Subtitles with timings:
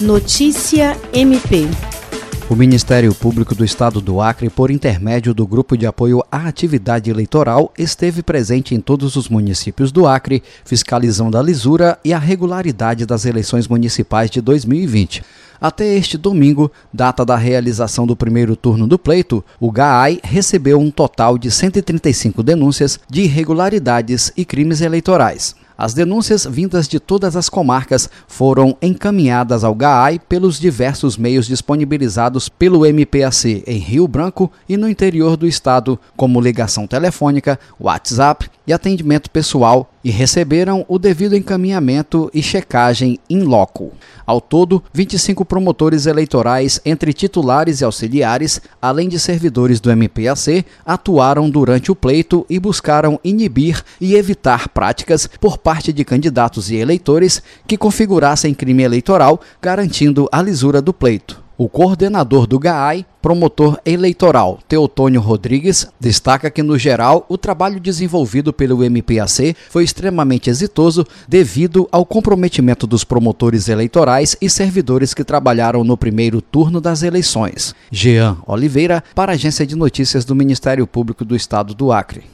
[0.00, 1.68] Notícia MP.
[2.48, 7.10] O Ministério Público do Estado do Acre, por intermédio do Grupo de Apoio à Atividade
[7.10, 13.04] Eleitoral, esteve presente em todos os municípios do Acre, fiscalizando a lisura e a regularidade
[13.04, 15.22] das eleições municipais de 2020.
[15.60, 20.90] Até este domingo, data da realização do primeiro turno do pleito, o GAAI recebeu um
[20.90, 25.54] total de 135 denúncias de irregularidades e crimes eleitorais.
[25.82, 32.50] As denúncias vindas de todas as comarcas foram encaminhadas ao GAAI pelos diversos meios disponibilizados
[32.50, 38.74] pelo MPAC em Rio Branco e no interior do estado, como ligação telefônica, WhatsApp e
[38.74, 43.92] atendimento pessoal, e receberam o devido encaminhamento e checagem in loco.
[44.26, 51.50] Ao todo, 25 promotores eleitorais, entre titulares e auxiliares, além de servidores do MPAC, atuaram
[51.50, 57.42] durante o pleito e buscaram inibir e evitar práticas por parte de candidatos e eleitores
[57.66, 61.49] que configurassem crime eleitoral, garantindo a lisura do pleito.
[61.60, 68.50] O coordenador do GAAI, promotor eleitoral Teotônio Rodrigues, destaca que, no geral, o trabalho desenvolvido
[68.50, 75.84] pelo MPAC foi extremamente exitoso devido ao comprometimento dos promotores eleitorais e servidores que trabalharam
[75.84, 77.74] no primeiro turno das eleições.
[77.90, 82.24] Jean Oliveira, para a Agência de Notícias do Ministério Público do Estado do Acre.